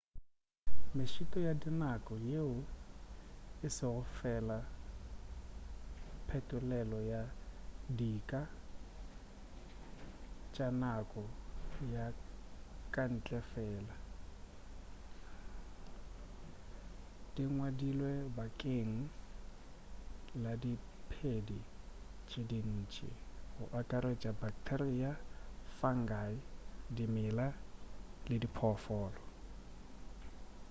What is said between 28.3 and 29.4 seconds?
diphoofolo